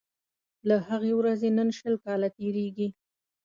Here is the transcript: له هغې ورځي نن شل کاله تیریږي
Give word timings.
له 0.67 0.75
هغې 0.87 1.11
ورځي 1.19 1.49
نن 1.57 1.69
شل 1.77 1.95
کاله 2.05 2.27
تیریږي 2.37 2.87